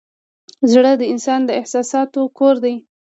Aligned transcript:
زړه 0.71 0.91
د 0.97 1.03
انسان 1.13 1.41
د 1.45 1.49
احساساتو 1.59 2.21
کور 2.37 2.55
دی. 2.63 2.75